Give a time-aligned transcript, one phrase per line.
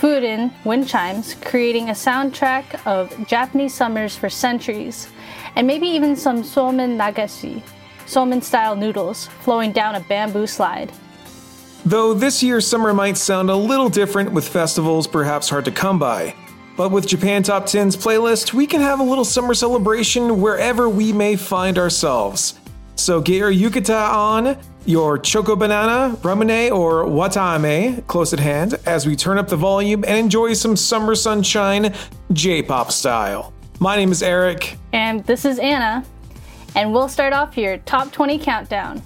[0.00, 5.08] furin, wind chimes, creating a soundtrack of Japanese summers for centuries,
[5.54, 7.62] and maybe even some somen nagashi,
[8.06, 10.92] somen style noodles, flowing down a bamboo slide.
[11.84, 15.98] Though this year's summer might sound a little different with festivals perhaps hard to come
[15.98, 16.34] by.
[16.76, 21.12] But with Japan Top 10's playlist, we can have a little summer celebration wherever we
[21.12, 22.58] may find ourselves.
[22.96, 29.06] So get your yukata on, your choco banana, ramune, or watame close at hand as
[29.06, 31.92] we turn up the volume and enjoy some summer sunshine
[32.32, 33.52] J pop style.
[33.80, 34.78] My name is Eric.
[34.92, 36.04] And this is Anna.
[36.74, 39.02] And we'll start off your top 20 countdown.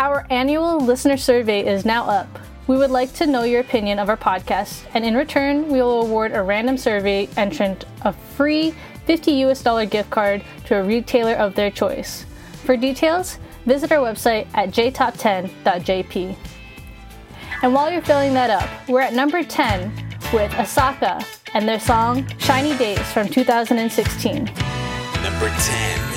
[0.00, 2.38] Our annual listener survey is now up.
[2.66, 6.02] We would like to know your opinion of our podcast, and in return, we will
[6.02, 8.74] award a random survey entrant a free
[9.06, 12.26] 50 US dollar gift card to a retailer of their choice.
[12.64, 16.36] For details, visit our website at jtop10.jp.
[17.62, 19.92] And while you're filling that up, we're at number 10
[20.32, 24.44] with Asaka and their song Shiny Days from 2016.
[24.44, 26.15] Number 10.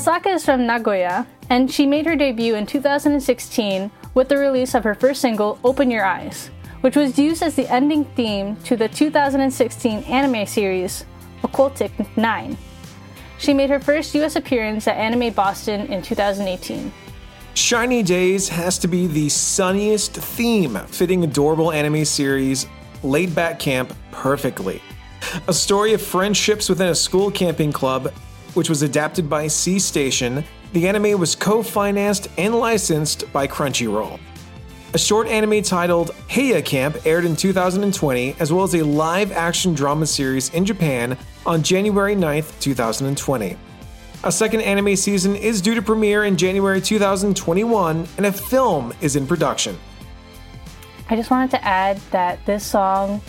[0.00, 4.82] Asaka is from Nagoya, and she made her debut in 2016 with the release of
[4.82, 6.48] her first single, Open Your Eyes,
[6.80, 11.04] which was used as the ending theme to the 2016 anime series,
[11.42, 12.56] Occultic 9.
[13.36, 16.90] She made her first US appearance at Anime Boston in 2018.
[17.52, 22.66] Shiny Days has to be the sunniest theme, fitting adorable anime series
[23.02, 24.80] Laid Back Camp perfectly.
[25.46, 28.10] A story of friendships within a school camping club,
[28.54, 34.18] which was adapted by C Station, the anime was co financed and licensed by Crunchyroll.
[34.92, 39.72] A short anime titled Heya Camp aired in 2020, as well as a live action
[39.72, 41.16] drama series in Japan
[41.46, 43.56] on January 9th, 2020.
[44.24, 49.16] A second anime season is due to premiere in January 2021, and a film is
[49.16, 49.78] in production.
[51.08, 53.20] I just wanted to add that this song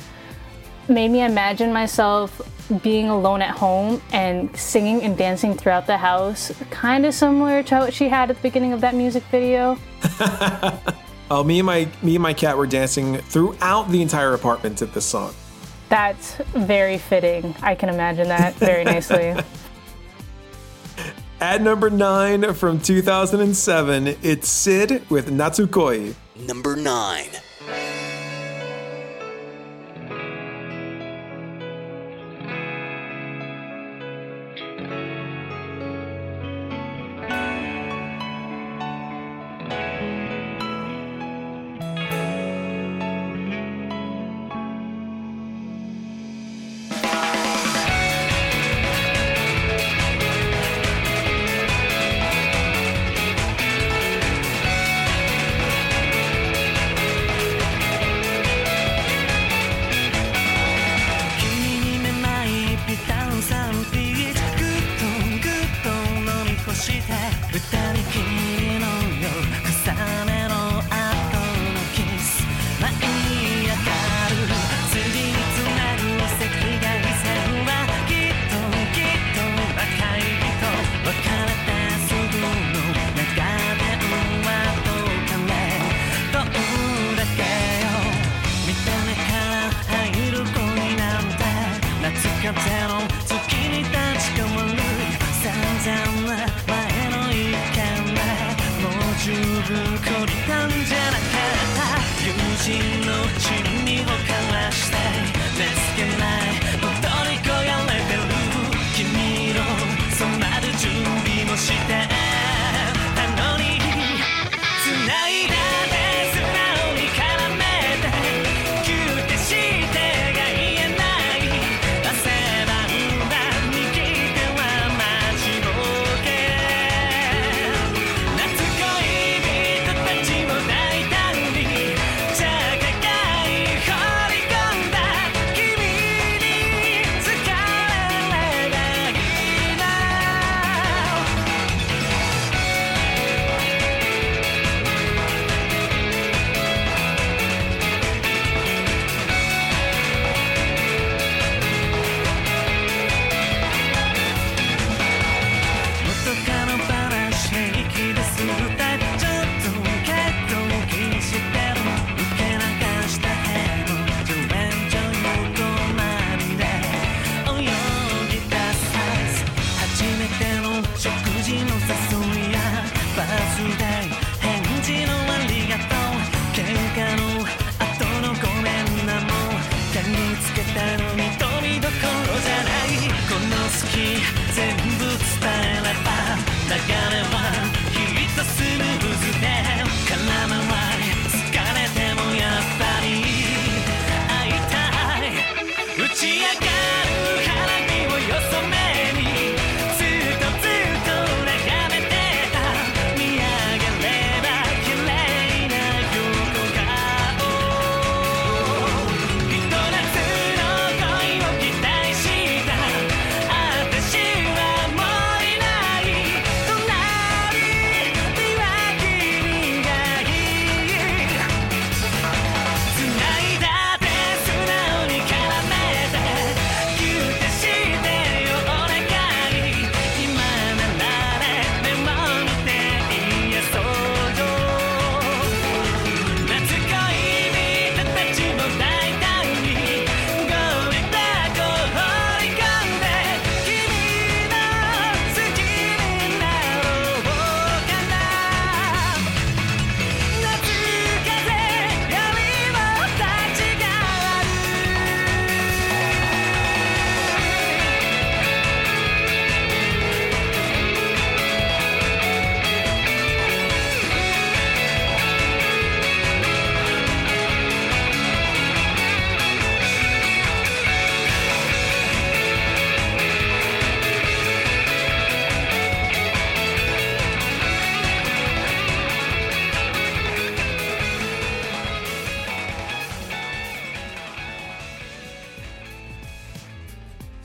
[0.88, 2.42] made me imagine myself
[2.80, 7.76] being alone at home and singing and dancing throughout the house, kind of similar to
[7.80, 9.78] what she had at the beginning of that music video.
[11.32, 14.86] Oh, me and my me and my cat were dancing throughout the entire apartment to
[14.86, 15.34] this song.
[15.88, 17.56] That's very fitting.
[17.62, 19.34] I can imagine that very nicely.
[21.40, 26.16] At number nine from 2007, it's Sid with Natsukoi.
[26.46, 27.30] Number 9.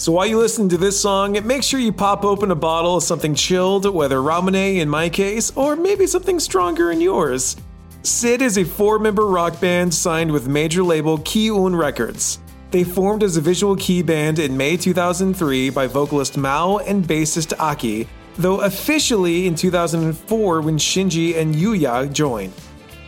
[0.07, 3.03] So while you listen to this song, make sure you pop open a bottle of
[3.03, 7.57] something chilled, whether Ramune in my case, or maybe something stronger in yours.
[8.05, 12.39] Sid is a four member rock band signed with major label Ki/oon Records.
[12.71, 17.53] They formed as a visual kei band in May 2003 by vocalist Mao and bassist
[17.59, 18.07] Aki,
[18.39, 22.53] though officially in 2004 when Shinji and Yuya joined.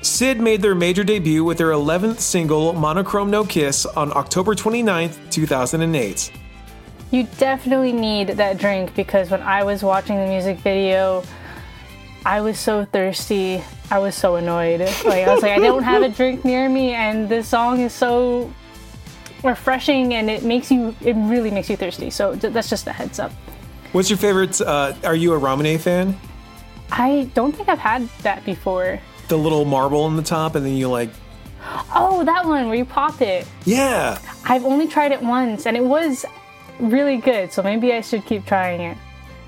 [0.02, 5.12] Sid made their major debut with their 11th single, Monochrome No Kiss, on October 29,
[5.30, 6.32] 2008.
[7.10, 11.24] You definitely need that drink because when I was watching the music video,
[12.24, 13.62] I was so thirsty.
[13.90, 14.80] I was so annoyed.
[14.80, 17.94] Like I was like, I don't have a drink near me, and this song is
[17.94, 18.52] so
[19.42, 20.94] refreshing, and it makes you.
[21.00, 22.10] It really makes you thirsty.
[22.10, 23.32] So that's just a heads up.
[23.92, 24.60] What's your favorite?
[24.60, 26.14] Uh, are you a Ramune fan?
[26.90, 29.00] I don't think I've had that before.
[29.28, 31.10] The little marble on the top, and then you like.
[31.94, 33.46] Oh, that one where you pop it.
[33.64, 34.18] Yeah.
[34.44, 36.24] I've only tried it once, and it was
[36.78, 37.52] really good.
[37.52, 38.98] So maybe I should keep trying it.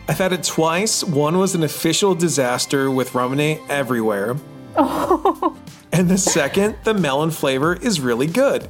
[0.08, 1.04] I've had it twice.
[1.04, 4.36] One was an official disaster with Ramune everywhere.
[4.76, 5.56] Oh.
[5.92, 8.68] And the second, the melon flavor is really good.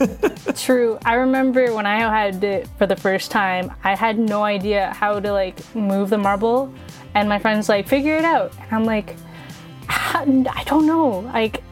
[0.54, 0.98] True.
[1.04, 5.18] I remember when I had it for the first time, I had no idea how
[5.18, 6.72] to like move the marble,
[7.14, 9.16] and my friend's like, "Figure it out," and I'm like,
[9.88, 11.62] "I don't know." Like,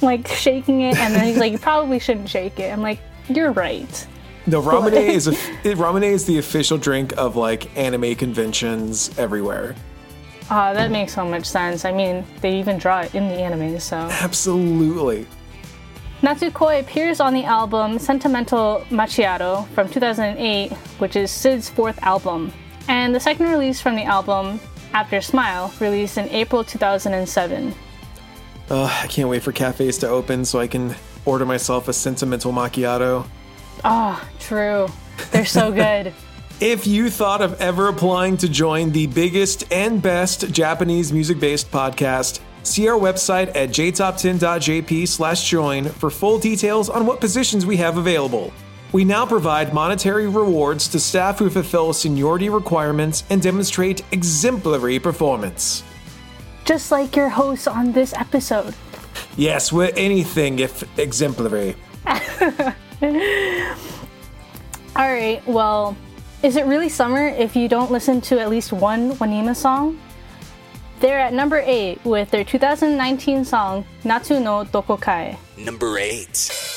[0.00, 2.98] like shaking it, and then he's like, "You probably shouldn't shake it." I'm like,
[3.28, 4.06] "You're right."
[4.46, 9.74] No, Ramune is a, Ramune is the official drink of like anime conventions everywhere.
[10.48, 11.84] Ah, that makes so much sense.
[11.84, 13.96] I mean, they even draw it in the anime, so.
[13.96, 15.26] Absolutely.
[16.22, 22.52] Natsukoi appears on the album Sentimental Macchiato from 2008, which is Sid's fourth album,
[22.88, 24.60] and the second release from the album,
[24.92, 27.74] After Smile, released in April 2007.
[28.70, 32.52] Uh, I can't wait for cafes to open so I can order myself a sentimental
[32.52, 33.26] macchiato.
[33.84, 34.88] Oh, true.
[35.32, 36.12] They're so good.
[36.58, 41.70] If you thought of ever applying to join the biggest and best Japanese music based
[41.70, 47.76] podcast, see our website at jtop10.jp slash join for full details on what positions we
[47.76, 48.54] have available.
[48.92, 55.84] We now provide monetary rewards to staff who fulfill seniority requirements and demonstrate exemplary performance.
[56.64, 58.74] Just like your hosts on this episode.
[59.36, 61.76] Yes, we're anything if exemplary.
[64.96, 65.96] All right, well,
[66.42, 70.00] is it really summer if you don't listen to at least one Wanima song?
[71.00, 75.36] They're at number 8 with their 2019 song Natsu no Dokokai.
[75.58, 76.75] Number 8.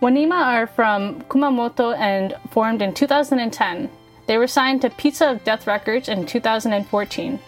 [0.00, 3.90] Wanima are from Kumamoto and formed in 2010.
[4.26, 7.38] They were signed to Pizza of Death Records in 2014.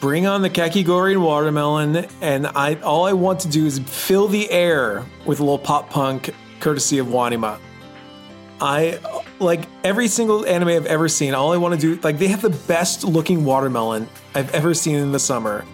[0.00, 4.28] Bring on the kakigori and watermelon, and I all I want to do is fill
[4.28, 7.58] the air with a little pop punk, courtesy of Wanima.
[8.60, 8.98] I
[9.40, 11.32] like every single anime I've ever seen.
[11.34, 14.96] All I want to do, like, they have the best looking watermelon I've ever seen
[14.96, 15.64] in the summer,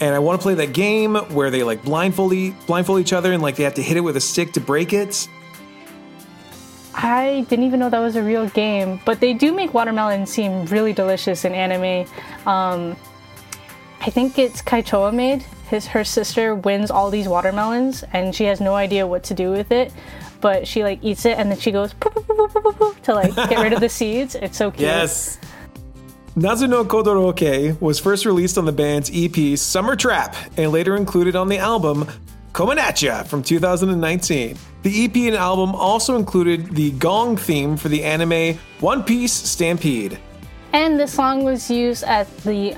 [0.00, 3.32] and I want to play that game where they like blindfold e- blindfold each other
[3.32, 5.28] and like they have to hit it with a stick to break it.
[6.94, 10.64] I didn't even know that was a real game, but they do make watermelon seem
[10.66, 12.08] really delicious in anime.
[12.46, 12.96] Um,
[14.00, 15.42] I think it's Kaichoa made.
[15.68, 19.50] His her sister wins all these watermelons, and she has no idea what to do
[19.52, 19.92] with it.
[20.40, 22.72] But she like eats it, and then she goes "Poo, poo, poo, poo, poo, poo,
[22.72, 24.34] poo," to like get rid of the seeds.
[24.34, 24.80] It's so cute.
[24.80, 25.38] Yes.
[26.36, 31.48] Nazuno Kodoroke was first released on the band's EP Summer Trap and later included on
[31.48, 32.06] the album
[32.52, 34.56] Cominatcha from 2019.
[34.84, 40.20] The EP and album also included the gong theme for the anime One Piece Stampede.
[40.72, 42.76] And this song was used as the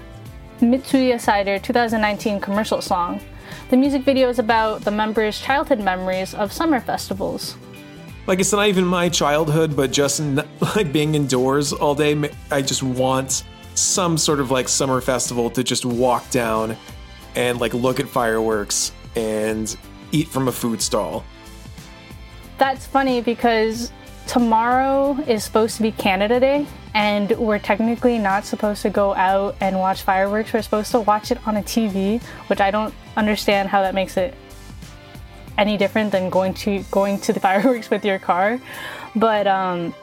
[0.60, 3.20] Mitsuya Cider 2019 commercial song.
[3.68, 7.56] The music video is about the members' childhood memories of summer festivals.
[8.26, 10.20] Like it's not even my childhood, but just
[10.76, 12.30] like being indoors all day.
[12.50, 16.76] I just want some sort of like summer festival to just walk down
[17.34, 19.76] and like look at fireworks and
[20.12, 21.24] eat from a food stall.
[22.58, 23.90] That's funny because
[24.26, 29.56] tomorrow is supposed to be Canada Day, and we're technically not supposed to go out
[29.60, 30.52] and watch fireworks.
[30.52, 34.16] We're supposed to watch it on a TV, which I don't understand how that makes
[34.16, 34.34] it
[35.58, 38.60] any different than going to going to the fireworks with your car.
[39.14, 39.94] But um,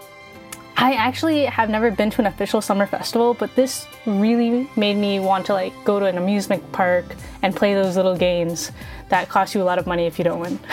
[0.77, 5.19] I actually have never been to an official summer festival, but this really made me
[5.19, 7.05] want to like go to an amusement park
[7.41, 8.71] and play those little games
[9.09, 10.59] that cost you a lot of money if you don't win.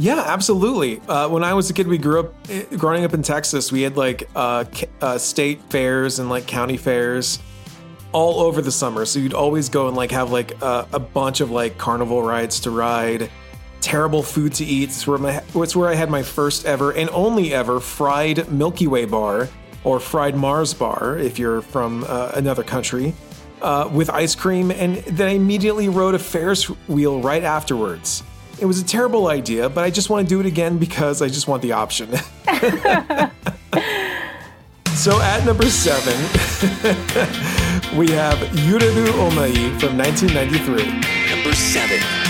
[0.00, 1.00] Yeah, absolutely.
[1.08, 3.82] Uh, when I was a kid, we grew up, eh, growing up in Texas, we
[3.82, 4.64] had like uh,
[5.00, 7.40] uh, state fairs and like county fairs
[8.12, 9.04] all over the summer.
[9.04, 12.70] So you'd always go and like have like a bunch of like carnival rides to
[12.70, 13.28] ride,
[13.80, 14.90] terrible food to eat.
[14.90, 18.86] It's where, my, it's where I had my first ever and only ever fried Milky
[18.86, 19.48] Way bar
[19.84, 23.14] or fried Mars bar if you're from uh, another country.
[23.60, 28.22] Uh, with ice cream, and then I immediately rode a Ferris wheel right afterwards.
[28.60, 31.26] It was a terrible idea, but I just want to do it again because I
[31.26, 32.08] just want the option.
[34.94, 36.14] so at number seven,
[37.98, 41.34] we have Yureru Omoi from 1993.
[41.34, 42.27] Number seven.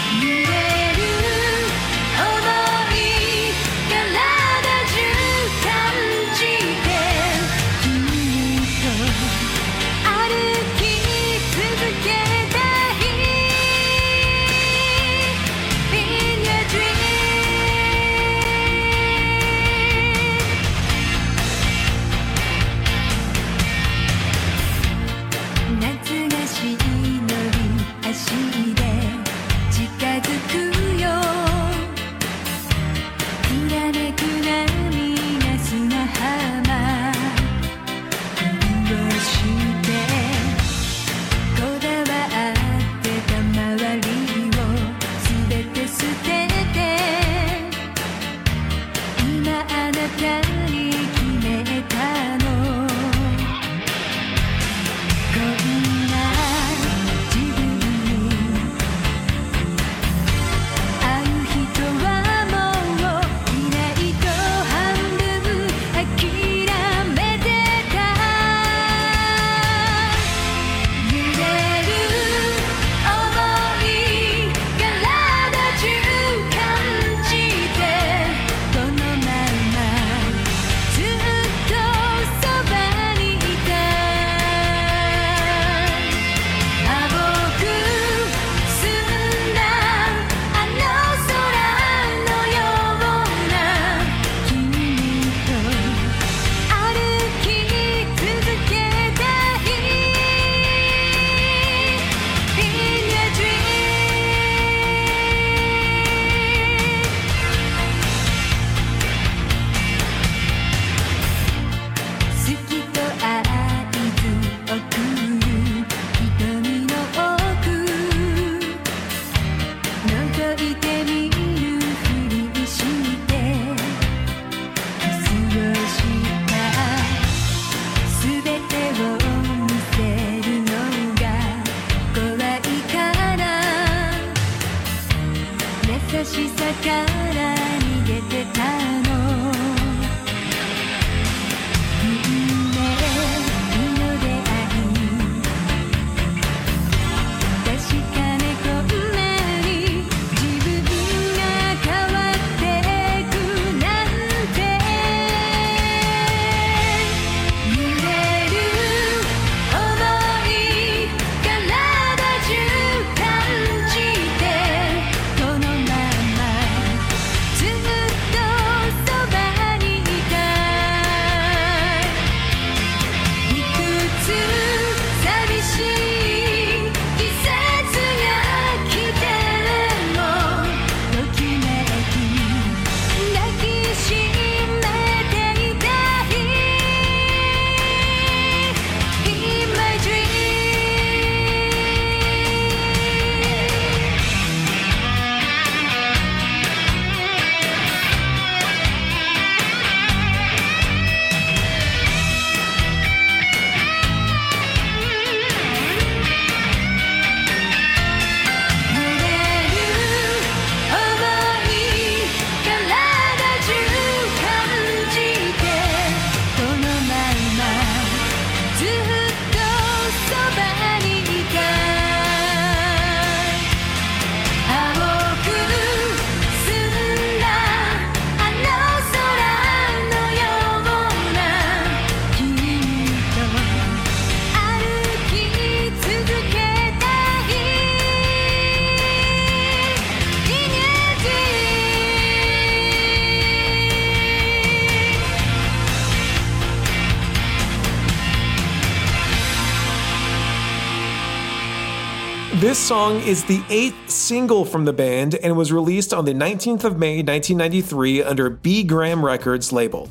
[252.88, 256.98] Song is the eighth single from the band and was released on the 19th of
[256.98, 260.08] May 1993 under B-Gram Records label.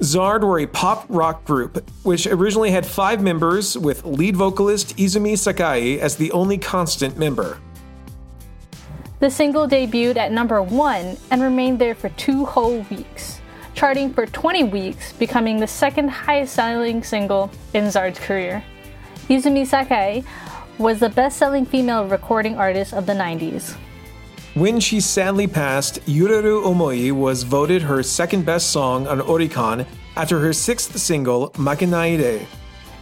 [0.00, 5.38] Zard were a pop rock group, which originally had five members, with lead vocalist Izumi
[5.38, 7.60] Sakai as the only constant member.
[9.20, 13.40] The single debuted at number one and remained there for two whole weeks,
[13.74, 18.64] charting for 20 weeks, becoming the second highest selling single in Zard's career.
[19.28, 20.24] Izumi Sakai
[20.80, 23.76] was the best selling female recording artist of the 90s.
[24.54, 30.40] When she sadly passed, Yureru Omoi was voted her second best song on Oricon after
[30.40, 32.46] her sixth single, Makenaide.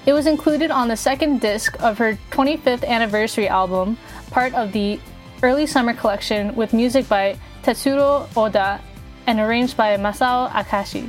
[0.07, 3.97] It was included on the second disc of her 25th anniversary album,
[4.33, 4.99] part of the
[5.45, 8.81] early summer collection with music by Tetsuro Oda
[9.29, 11.09] and arranged by Masao Akashi.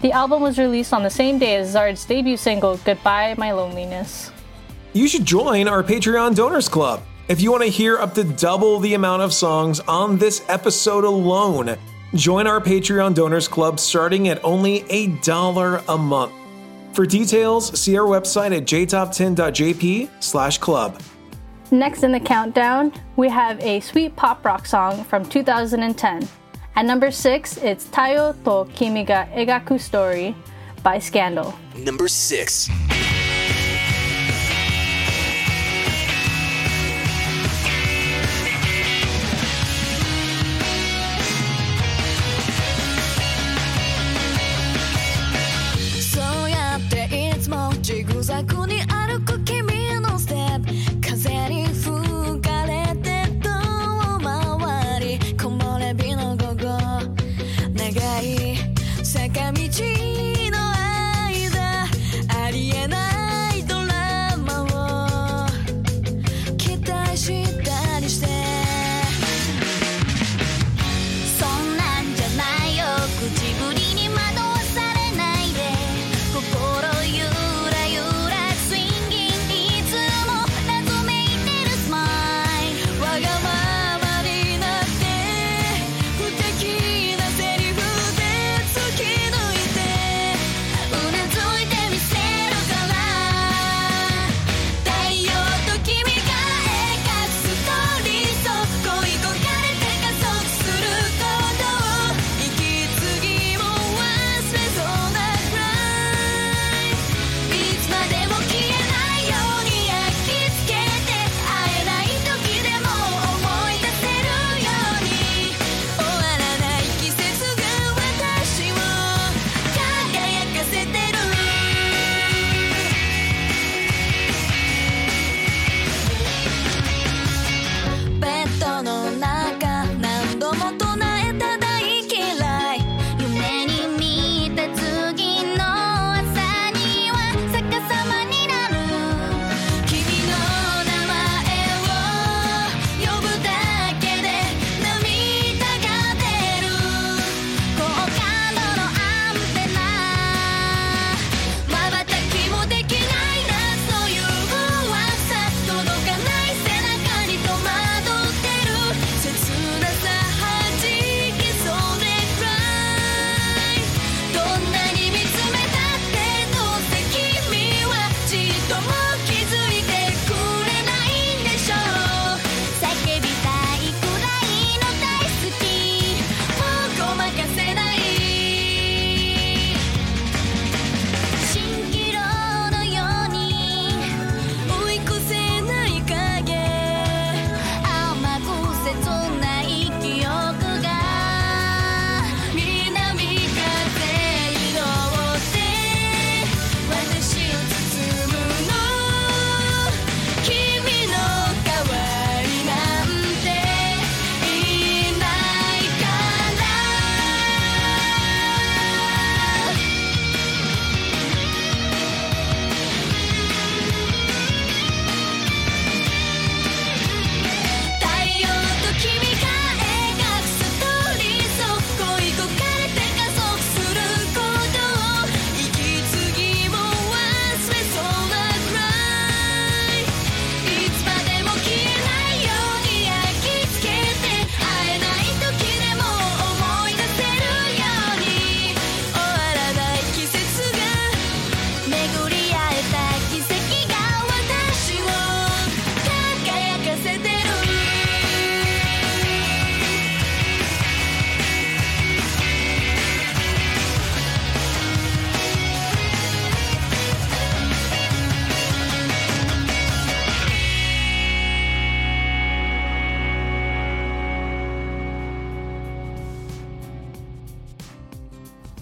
[0.00, 4.30] The album was released on the same day as Zard's debut single, Goodbye My Loneliness.
[4.94, 7.02] You should join our Patreon Donors Club.
[7.28, 11.04] If you want to hear up to double the amount of songs on this episode
[11.04, 11.76] alone,
[12.14, 16.32] join our Patreon Donors Club starting at only a dollar a month.
[16.94, 21.00] For details, see our website at jtop10.jp slash club.
[21.70, 26.26] Next in the countdown, we have a sweet pop rock song from 2010.
[26.76, 30.34] At number 6, it's Tayo to Kimi ga Egaku Story
[30.82, 31.54] by Scandal.
[31.76, 32.70] Number 6.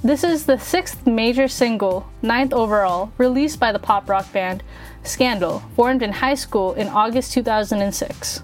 [0.07, 4.63] This is the sixth major single, ninth overall, released by the pop rock band
[5.03, 8.41] Scandal, formed in high school in August 2006.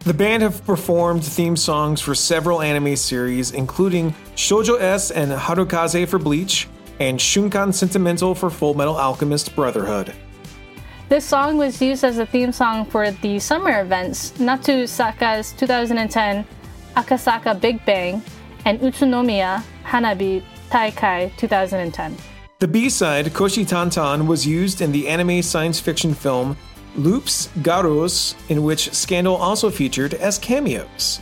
[0.00, 6.08] The band have performed theme songs for several anime series, including Shoujo S and Harukaze
[6.08, 6.66] for Bleach,
[6.98, 10.12] and Shunkan Sentimental for Full Metal Alchemist Brotherhood.
[11.08, 16.44] This song was used as a theme song for the summer events Natsu Saka's 2010
[16.96, 18.20] Akasaka Big Bang
[18.64, 22.16] and Utsunomiya Hanabi Taikai 2010.
[22.58, 26.56] The B side, Koshi Tantan, was used in the anime science fiction film
[26.96, 31.20] Loups Garous, in which Scandal also featured as cameos.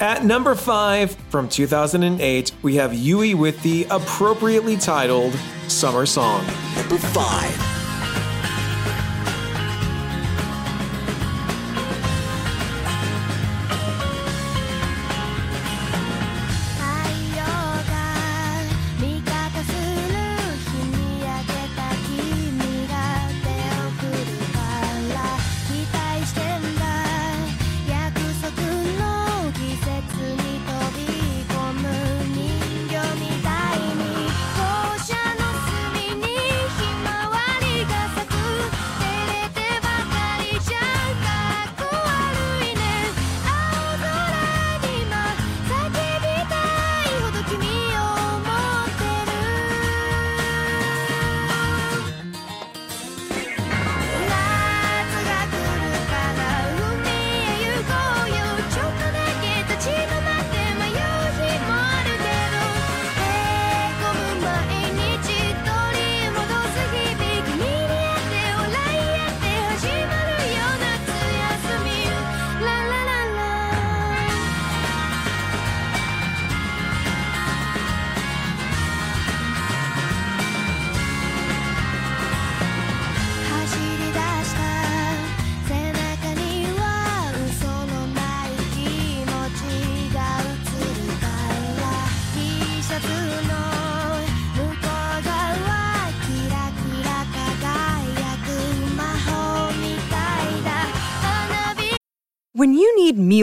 [0.00, 5.34] At number 5 from 2008, we have Yui with the appropriately titled
[5.66, 6.46] Summer Song.
[6.76, 7.77] Number 5.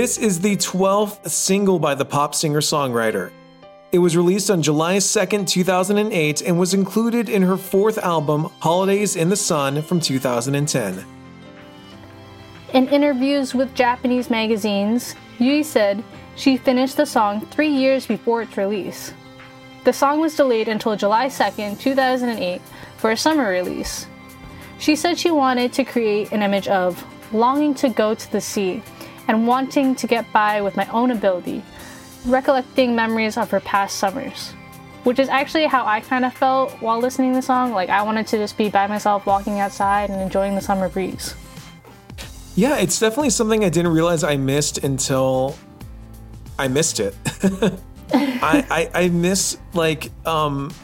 [0.00, 3.32] This is the 12th single by the pop singer songwriter.
[3.92, 9.14] It was released on July 2, 2008, and was included in her fourth album, Holidays
[9.14, 11.04] in the Sun, from 2010.
[12.72, 16.02] In interviews with Japanese magazines, Yui said
[16.34, 19.12] she finished the song three years before its release.
[19.84, 22.62] The song was delayed until July 2, 2008,
[22.96, 24.06] for a summer release.
[24.78, 28.82] She said she wanted to create an image of longing to go to the sea
[29.30, 31.62] and wanting to get by with my own ability,
[32.26, 34.50] recollecting memories of her past summers.
[35.04, 37.70] Which is actually how I kind of felt while listening to the song.
[37.70, 41.36] Like, I wanted to just be by myself walking outside and enjoying the summer breeze.
[42.56, 45.56] Yeah, it's definitely something I didn't realize I missed until
[46.58, 47.14] I missed it.
[48.12, 50.74] I, I I miss like um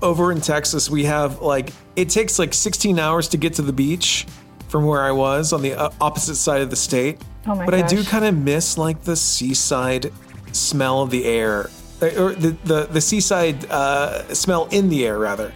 [0.00, 3.72] over in Texas we have like it takes like 16 hours to get to the
[3.72, 4.26] beach
[4.68, 7.20] from where I was on the uh, opposite side of the state.
[7.46, 10.12] Oh my but I do kind of miss like the seaside
[10.52, 11.70] smell of the air
[12.00, 15.52] or the the, the seaside uh, smell in the air rather.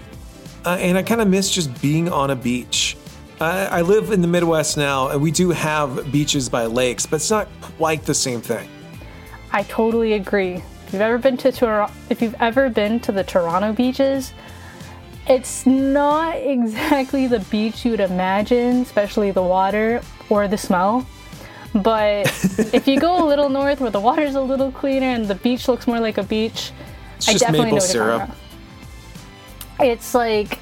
[0.65, 2.97] Uh, and I kind of miss just being on a beach.
[3.41, 7.17] I, I live in the Midwest now, and we do have beaches by lakes, but
[7.17, 8.69] it's not quite the same thing.
[9.53, 10.63] I totally agree.
[10.87, 14.33] If you've ever been to Tor- if you've ever been to the Toronto beaches,
[15.27, 21.07] it's not exactly the beach you would imagine, especially the water or the smell.
[21.75, 22.27] But
[22.75, 25.69] if you go a little north where the water's a little cleaner and the beach
[25.69, 26.73] looks more like a beach,
[27.17, 28.31] It's I definitely maple know syrup.
[29.79, 30.59] It's like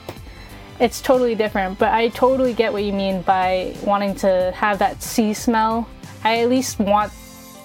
[0.80, 5.02] it's totally different, but I totally get what you mean by wanting to have that
[5.02, 5.88] sea smell.
[6.24, 7.12] I at least want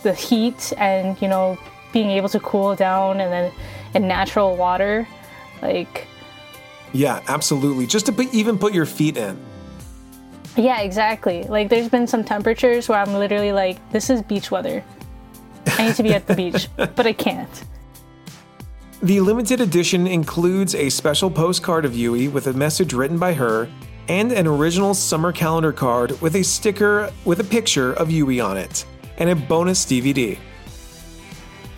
[0.03, 1.57] the heat and you know
[1.91, 3.51] being able to cool down and then
[3.93, 5.07] in natural water,
[5.61, 6.07] like
[6.93, 7.87] Yeah, absolutely.
[7.87, 9.37] Just to even put your feet in.
[10.55, 11.43] Yeah, exactly.
[11.43, 14.83] Like there's been some temperatures where I'm literally like, this is beach weather.
[15.67, 17.63] I need to be at the beach, but I can't.
[19.01, 23.69] The limited edition includes a special postcard of Yui with a message written by her
[24.07, 28.57] and an original summer calendar card with a sticker with a picture of Yui on
[28.57, 28.85] it
[29.17, 30.37] and a bonus DVD.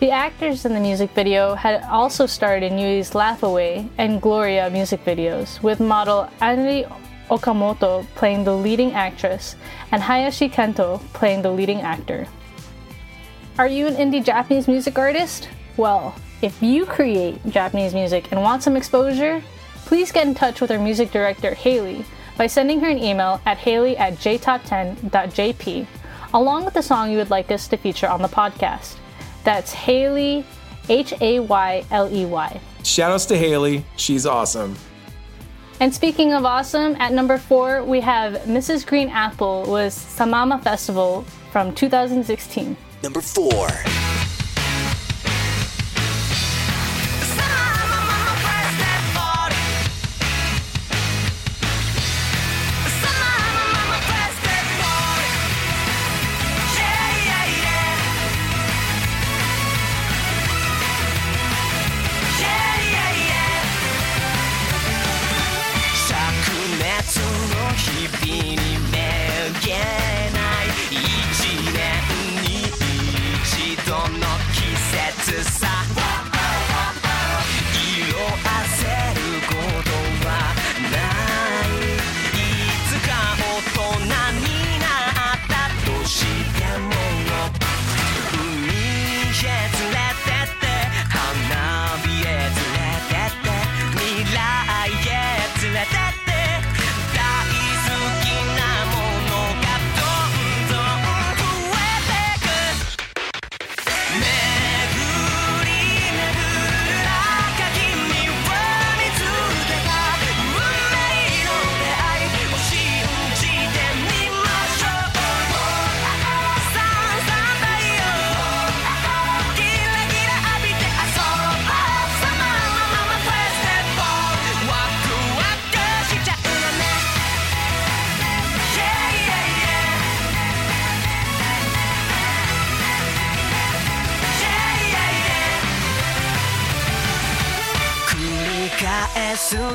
[0.01, 4.69] The actors in the music video had also starred in Yui's Laugh Away and Gloria
[4.69, 6.86] music videos, with model Anri
[7.30, 9.55] Okamoto playing the leading actress
[9.91, 12.28] and Hayashi Kento playing the leading actor.
[13.57, 15.49] Are you an indie Japanese music artist?
[15.78, 19.41] Well, if you create Japanese music and want some exposure,
[19.86, 22.05] please get in touch with our music director, Hayley,
[22.38, 25.88] by sending her an email at hayley at jtop10.jp,
[26.34, 28.97] along with the song you would like us to feature on the podcast.
[29.43, 30.45] That's Hayley,
[30.89, 32.61] H A Y L E Y.
[32.84, 34.76] Shoutouts to Hayley, she's awesome.
[35.80, 38.86] And speaking of awesome, at number four, we have Mrs.
[38.88, 42.78] Green Apple with Samama Festival from 2016.
[43.03, 43.67] Number four.
[75.46, 75.74] 節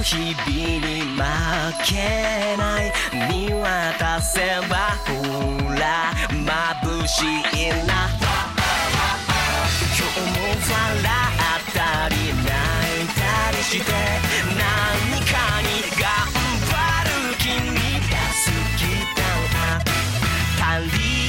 [0.02, 1.20] 日々に負
[1.84, 2.92] けない
[3.28, 5.12] 見渡せばほ
[5.74, 8.08] ら眩しいな。
[9.92, 11.78] 今日も笑った
[12.08, 12.48] り泣
[13.04, 13.20] いた
[13.50, 13.84] りして
[14.56, 14.60] 何
[15.26, 15.68] かに
[16.00, 16.02] 頑
[16.66, 16.72] 張
[17.04, 17.44] る君
[18.08, 18.48] が好
[18.78, 18.80] き
[19.14, 19.20] だ
[19.54, 21.19] な足り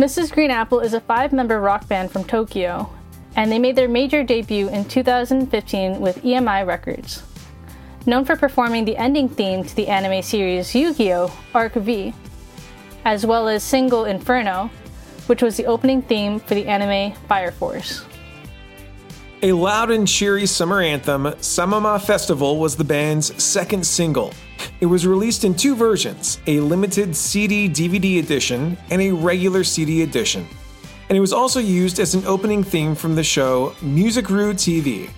[0.00, 0.32] Mrs.
[0.32, 2.88] Green Apple is a five member rock band from Tokyo,
[3.36, 7.22] and they made their major debut in 2015 with EMI Records.
[8.06, 11.30] Known for performing the ending theme to the anime series Yu Gi Oh!
[11.54, 12.14] Arc V,
[13.04, 14.70] as well as single Inferno,
[15.26, 18.06] which was the opening theme for the anime Fire Force.
[19.42, 24.34] A loud and cheery summer anthem, Samama Festival was the band's second single.
[24.82, 30.02] It was released in two versions a limited CD DVD edition and a regular CD
[30.02, 30.46] edition.
[31.08, 35.08] And it was also used as an opening theme from the show Music Ru TV.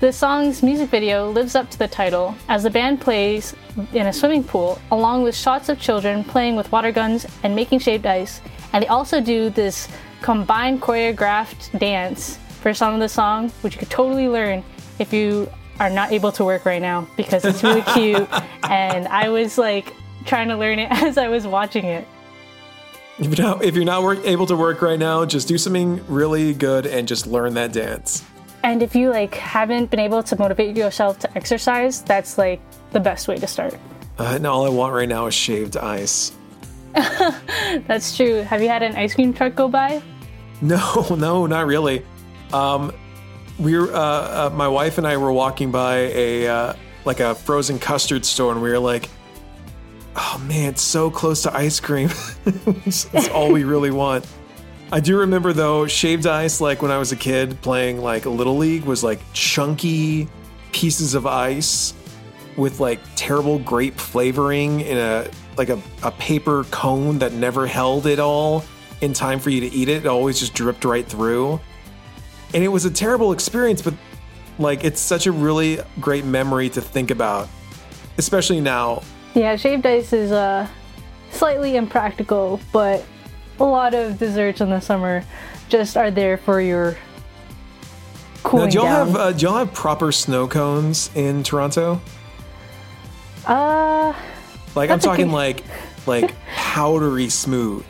[0.00, 3.54] The song's music video lives up to the title as the band plays
[3.92, 7.80] in a swimming pool along with shots of children playing with water guns and making
[7.80, 8.40] shaved ice.
[8.72, 9.86] And they also do this
[10.22, 14.62] combined choreographed dance for some of the song, which you could totally learn
[14.98, 18.28] if you are not able to work right now because it's really cute.
[18.62, 19.94] And I was like
[20.26, 22.06] trying to learn it as I was watching it.
[23.18, 26.04] If you're not, if you're not work, able to work right now, just do something
[26.06, 28.24] really good and just learn that dance.
[28.62, 32.60] And if you like haven't been able to motivate yourself to exercise, that's like
[32.92, 33.74] the best way to start.
[34.18, 36.32] Uh, and all I want right now is shaved ice.
[36.92, 38.42] That's true.
[38.42, 40.02] Have you had an ice cream truck go by?
[40.60, 42.04] No, no, not really.
[42.52, 42.92] Um,
[43.58, 46.74] we were, uh, uh, my wife and I were walking by a uh,
[47.04, 49.08] like a frozen custard store, and we were like,
[50.16, 52.10] "Oh man, it's so close to ice cream.
[52.46, 54.26] it's all we really want."
[54.92, 58.56] I do remember though, shaved ice, like when I was a kid playing like little
[58.56, 60.28] league, was like chunky
[60.72, 61.94] pieces of ice
[62.56, 68.06] with like terrible grape flavoring in a like a, a paper cone that never held
[68.06, 68.64] it all
[69.00, 70.04] in time for you to eat it.
[70.04, 71.60] It always just dripped right through.
[72.54, 73.94] And it was a terrible experience, but
[74.58, 77.48] like it's such a really great memory to think about,
[78.18, 79.02] especially now.
[79.34, 80.66] Yeah, shaved ice is uh,
[81.30, 83.04] slightly impractical, but
[83.60, 85.24] a lot of desserts in the summer
[85.68, 86.98] just are there for your Now,
[88.42, 89.06] cooling do y'all down.
[89.08, 92.00] have uh, do y'all have proper snow cones in Toronto?
[93.46, 94.12] uh,
[94.74, 95.64] Like I'm talking good- like
[96.06, 97.84] like powdery smooth.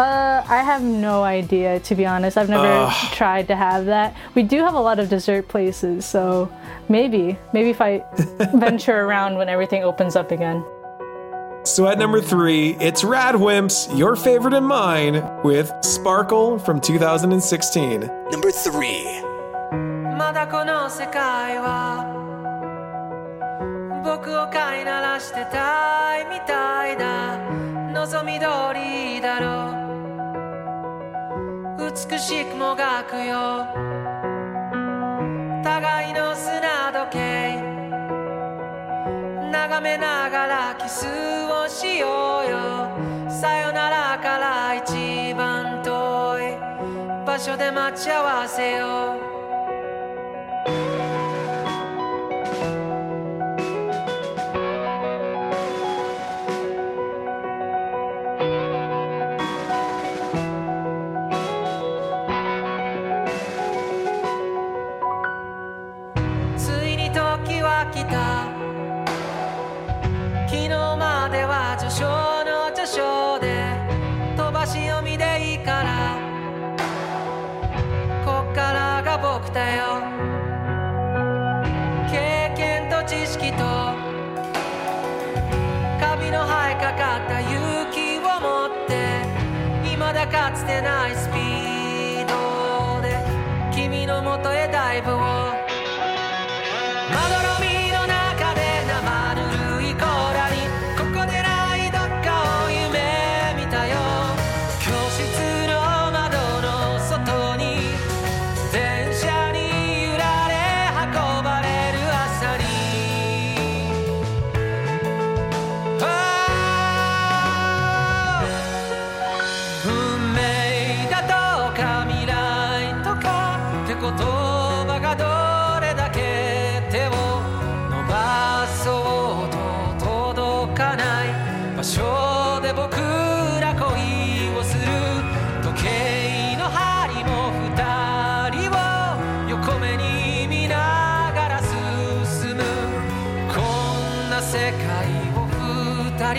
[0.00, 2.36] uh, I have no idea to be honest.
[2.36, 3.12] I've never Ugh.
[3.12, 4.14] tried to have that.
[4.34, 6.52] We do have a lot of dessert places, so
[6.88, 8.04] maybe, maybe if I
[8.54, 10.64] venture around when everything opens up again.
[11.64, 18.08] So at number three, it's Radwimps, your favorite and mine, with Sparkle from 2016.
[18.30, 19.22] Number three
[20.16, 22.04] まだこの世界は
[24.04, 27.38] 僕を飼いならしてたいみたいだ
[27.92, 29.79] 望み通りだろう
[32.11, 33.65] 美しくもがくよ。
[35.63, 37.61] 互いの砂時計。
[39.49, 43.29] 眺めながらキスをしようよ。
[43.29, 46.57] さよならから一番遠い
[47.25, 49.30] 場所で待ち合わせよう。
[83.41, 83.57] と知識と。
[85.99, 89.25] カビの生えかかった勇気を持って
[89.83, 93.17] 未だかつてないスピードで
[93.73, 94.40] 君のもと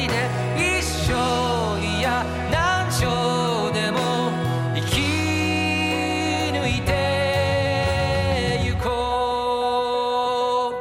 [0.02, 0.14] 人で
[0.56, 1.12] 一生
[1.80, 3.06] いや何生
[3.72, 4.32] でも
[4.74, 4.98] 生き
[6.52, 10.72] 抜いてゆこ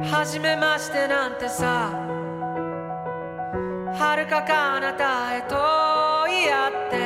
[0.00, 0.04] う。
[0.04, 1.90] 初めましてなんてさ
[3.94, 5.56] 遥か彼方へと
[6.28, 6.96] 言い合って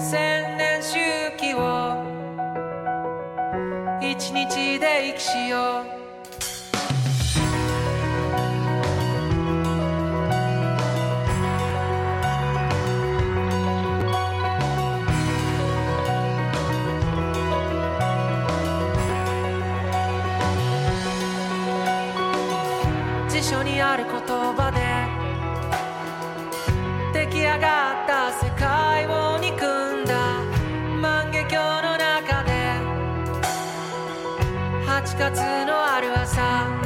[0.00, 0.96] 千年周
[1.36, 2.04] 期を
[4.00, 6.05] 一日で生きしよう。
[27.58, 30.42] がった世界を憎んだ。
[31.00, 32.52] 万華鏡の中で
[34.86, 36.85] 8月のある朝。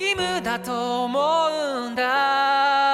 [0.00, 1.20] 義務だと思
[1.84, 2.89] うんだ。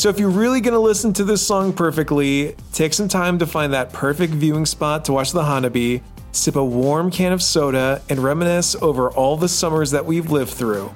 [0.00, 3.74] So, if you're really to listen to this song perfectly, take some time to find
[3.74, 6.00] that perfect viewing spot to watch the Hanabi,
[6.32, 10.54] sip a warm can of soda, and reminisce over all the summers that we've lived
[10.54, 10.90] through.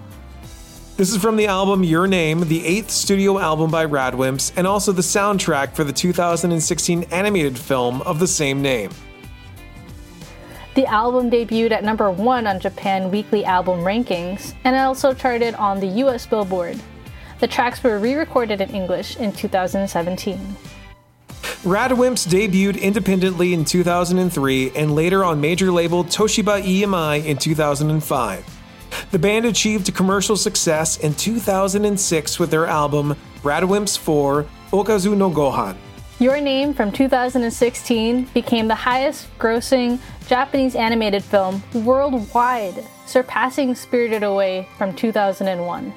[0.96, 4.90] This is from the album Your Name, the eighth studio album by Radwimps, and also
[4.90, 8.90] the soundtrack for the 2016 animated film of the same name.
[10.76, 15.78] The album debuted at number one on Japan Weekly Album Rankings, and also charted on
[15.78, 16.80] the US Billboard.
[17.40, 20.56] The tracks were re recorded in English in 2017.
[21.64, 28.60] Radwimps debuted independently in 2003 and later on major label Toshiba EMI in 2005.
[29.10, 35.76] The band achieved commercial success in 2006 with their album Radwimps 4 Okazu no Gohan.
[36.20, 44.68] Your Name from 2016 became the highest grossing Japanese animated film worldwide, surpassing Spirited Away
[44.78, 45.92] from 2001.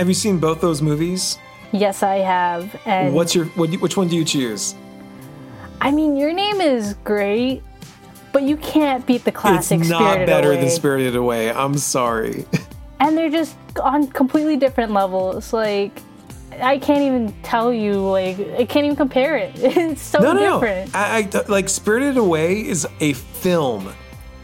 [0.00, 1.36] Have you seen both those movies?
[1.72, 2.74] Yes, I have.
[2.86, 4.74] And What's your what, which one do you choose?
[5.78, 7.62] I mean, Your Name is great,
[8.32, 10.60] but you can't beat the classic it's not Spirited better Away.
[10.62, 11.52] than Spirited Away.
[11.52, 12.46] I'm sorry.
[13.00, 15.52] and they're just on completely different levels.
[15.52, 16.00] Like,
[16.62, 18.00] I can't even tell you.
[18.00, 19.52] Like, I can't even compare it.
[19.58, 20.94] It's so no, no, different.
[20.94, 20.98] no.
[20.98, 23.92] I, I like Spirited Away is a film.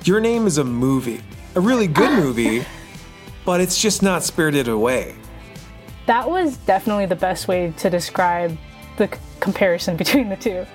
[0.05, 1.23] Your Name is a movie,
[1.55, 2.63] a really good movie,
[3.47, 5.17] but it's just not Spirited Away.
[6.07, 8.57] That was definitely the best way to describe
[8.97, 10.67] the c- comparison between the two.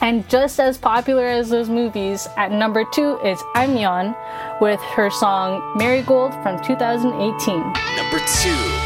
[0.00, 4.14] and just as popular as those movies, at number two is Aimyon
[4.60, 7.56] with her song Marigold from 2018.
[7.56, 8.83] Number two.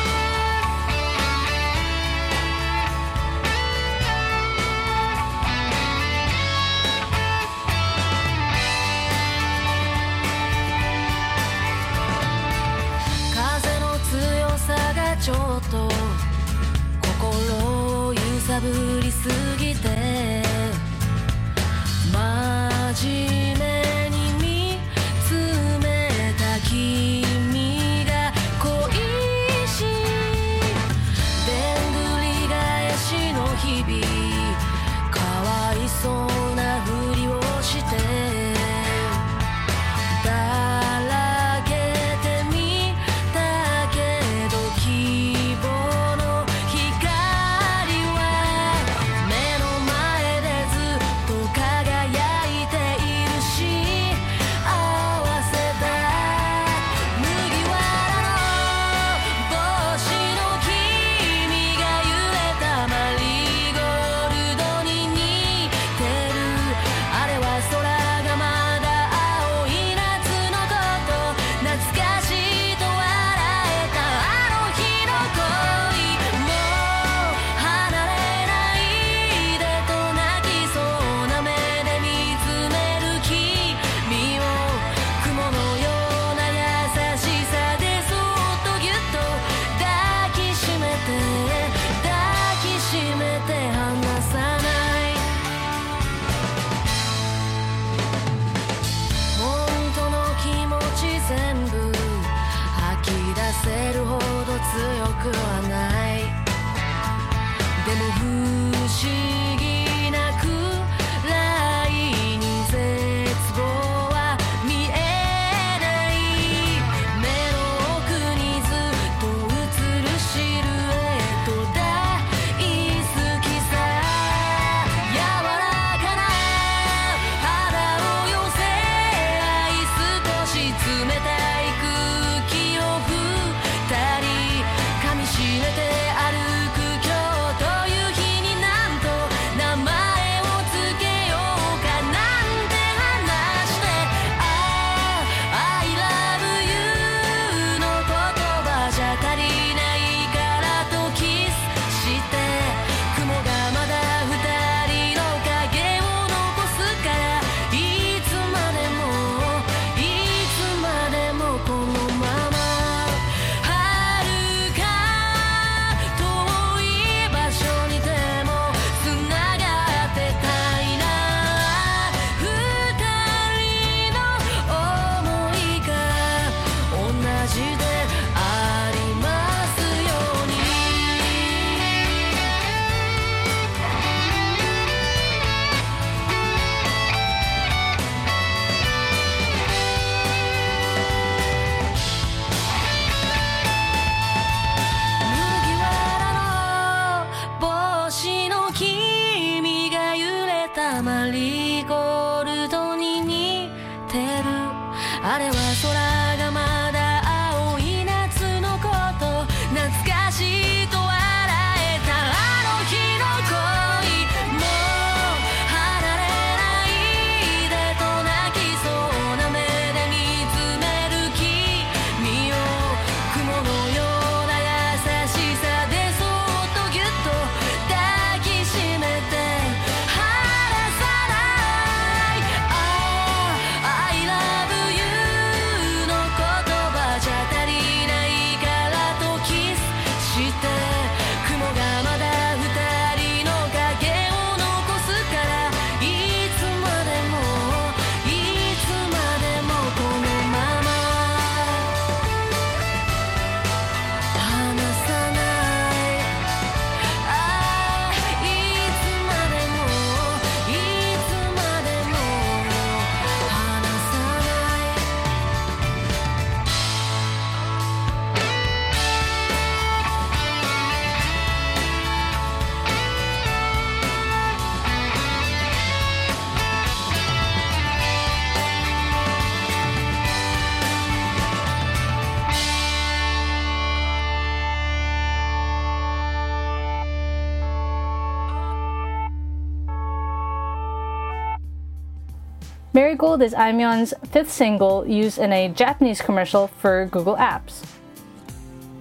[292.95, 297.85] Marigold is Aimyon's fifth single used in a Japanese commercial for Google Apps.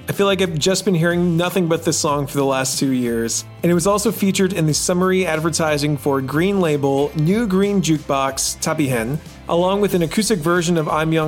[0.10, 2.92] I feel like I've just been hearing nothing but this song for the last two
[2.92, 7.82] years, and it was also featured in the summary advertising for Green Label New Green
[7.82, 10.88] Jukebox Tabihen, along with an acoustic version of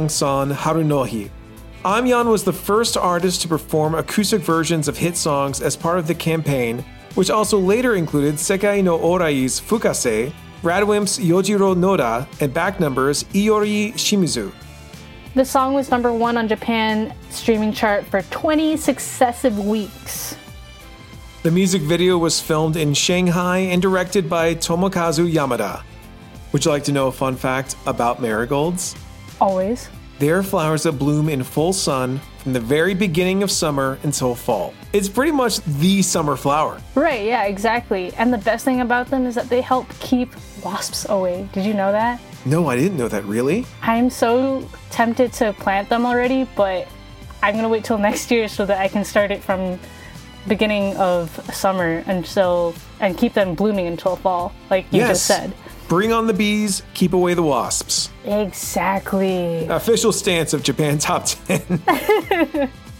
[0.10, 1.30] song Harunohi.
[1.86, 6.08] Aimyon was the first artist to perform acoustic versions of hit songs as part of
[6.08, 6.84] the campaign,
[7.16, 13.94] which also later included Sekai no Owari's Fukase, Radwimps Yojiro Noda, and back numbers Iyori
[13.94, 14.52] Shimizu.
[15.36, 20.36] The song was number one on Japan streaming chart for 20 successive weeks.
[21.44, 25.84] The music video was filmed in Shanghai and directed by Tomokazu Yamada.
[26.52, 28.96] Would you like to know a fun fact about marigolds?
[29.40, 29.88] Always.
[30.18, 34.34] They are flowers that bloom in full sun from the very beginning of summer until
[34.34, 34.74] fall.
[34.94, 36.82] It's pretty much the summer flower.
[36.96, 38.14] Right, yeah, exactly.
[38.16, 40.30] And the best thing about them is that they help keep
[40.64, 41.48] wasps away.
[41.54, 42.22] Did you know that?
[42.46, 43.66] No, I didn't know that, really?
[43.82, 46.88] I'm so tempted to plant them already, but
[47.44, 49.80] I'm gonna wait till next year so that I can start it from
[50.48, 55.10] beginning of summer until and keep them blooming until fall, like you yes.
[55.10, 55.54] just said.
[55.90, 58.12] Bring on the bees, keep away the wasps.
[58.24, 59.66] Exactly.
[59.68, 61.82] Official stance of Japan Top 10.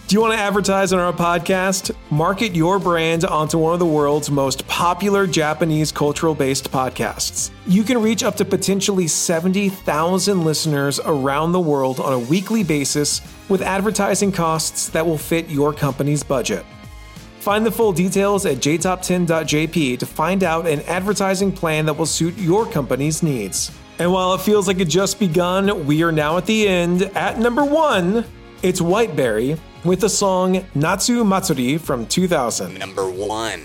[0.08, 1.94] Do you want to advertise on our podcast?
[2.10, 7.52] Market your brand onto one of the world's most popular Japanese cultural based podcasts.
[7.64, 13.20] You can reach up to potentially 70,000 listeners around the world on a weekly basis
[13.48, 16.66] with advertising costs that will fit your company's budget.
[17.40, 22.36] Find the full details at jtop10.jp to find out an advertising plan that will suit
[22.36, 23.70] your company's needs.
[23.98, 27.02] And while it feels like it just begun, we are now at the end.
[27.16, 28.26] At number one,
[28.62, 32.78] it's Whiteberry with the song Natsu Matsuri from 2000.
[32.78, 33.62] Number one.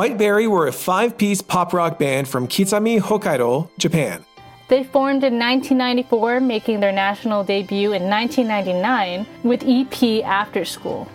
[0.00, 4.24] Whiteberry were a five piece pop rock band from Kitami, Hokkaido, Japan.
[4.68, 11.06] They formed in 1994, making their national debut in 1999 with EP After School.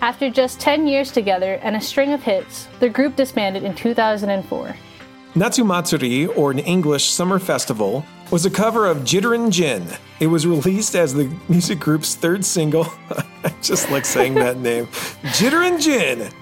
[0.00, 4.74] After just 10 years together and a string of hits, the group disbanded in 2004.
[5.34, 9.86] Natsumatsuri, or an English Summer Festival, was a cover of Jitterin' Jin.
[10.18, 12.86] It was released as the music group's third single.
[13.44, 14.86] I just like saying that name.
[15.36, 16.32] Jitterin' Jin.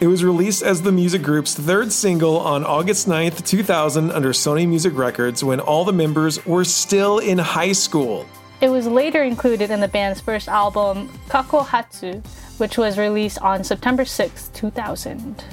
[0.00, 4.68] It was released as the music group's third single on August 9th, 2000, under Sony
[4.68, 8.26] Music Records when all the members were still in high school.
[8.60, 12.26] It was later included in the band's first album, Kakohatsu,
[12.58, 15.44] which was released on September 6, 2000.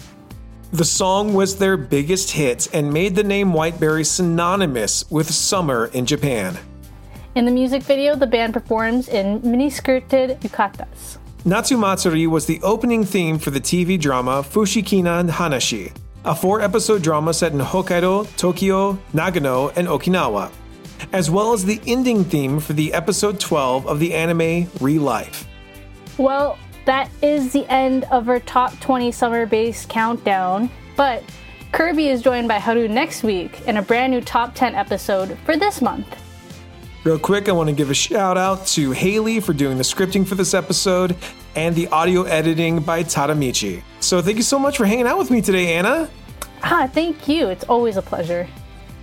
[0.74, 6.08] The song was their biggest hit and made the name Whiteberry synonymous with summer in
[6.08, 6.58] Japan.
[7.36, 11.18] In the music video, the band performs in mini-skirted yukatas.
[11.46, 15.92] Natsumatsuri was the opening theme for the TV drama Fushikina Hanashi,
[16.24, 20.52] a four episode drama set in Hokkaido, Tokyo, Nagano, and Okinawa,
[21.14, 25.48] as well as the ending theme for the episode 12 of the anime Re-Life.
[26.20, 30.70] Well, that is the end of our top 20 summer based countdown.
[30.96, 31.24] But
[31.72, 35.58] Kirby is joined by Haru next week in a brand new top 10 episode for
[35.58, 36.08] this month.
[37.04, 40.28] Real quick, I want to give a shout out to Hayley for doing the scripting
[40.28, 41.16] for this episode
[41.56, 43.82] and the audio editing by Tadamichi.
[44.02, 46.08] So thank you so much for hanging out with me today, Anna.
[46.62, 47.48] Ah, thank you.
[47.48, 48.48] It's always a pleasure.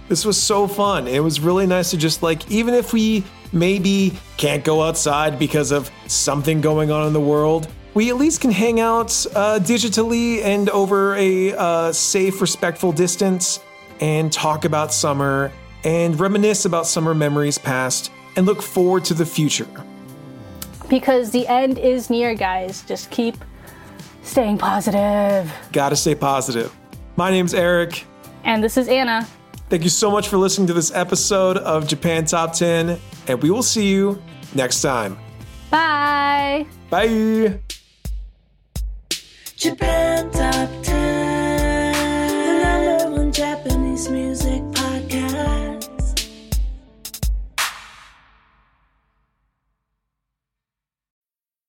[0.07, 1.09] This was so fun.
[1.09, 5.73] It was really nice to just like, even if we maybe can't go outside because
[5.73, 10.41] of something going on in the world, we at least can hang out uh, digitally
[10.45, 13.59] and over a uh, safe, respectful distance
[13.99, 15.51] and talk about summer
[15.89, 19.67] and reminisce about summer memories past and look forward to the future.
[20.91, 22.83] Because the end is near, guys.
[22.83, 23.37] Just keep
[24.23, 25.51] staying positive.
[25.73, 26.77] Gotta stay positive.
[27.17, 28.05] My name's Eric.
[28.45, 29.27] And this is Anna.
[29.71, 33.49] Thank you so much for listening to this episode of Japan Top 10, and we
[33.49, 34.23] will see you
[34.55, 35.19] next time.
[35.71, 36.67] Bye.
[36.91, 37.61] Bye.
[39.57, 41.18] Japan Top 10,